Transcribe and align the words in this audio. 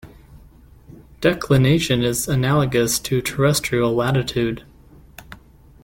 Declination 1.19 2.01
is 2.01 2.27
analogous 2.27 2.97
to 2.97 3.21
terrestrial 3.21 3.93
latitude. 3.93 4.65